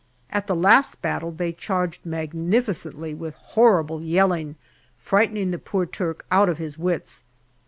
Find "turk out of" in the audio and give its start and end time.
5.85-6.57